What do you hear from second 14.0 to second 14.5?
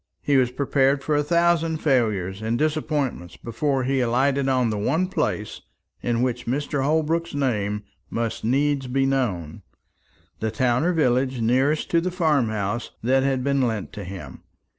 him.